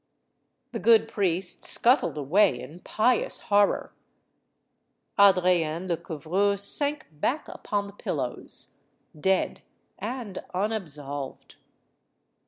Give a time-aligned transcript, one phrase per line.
[0.71, 3.93] The good priest scuttled away in pious horror.
[5.19, 8.73] Adrienne Lecouvreur sank back upon the pillows,
[9.19, 9.61] dead
[9.99, 11.57] and unabsolved.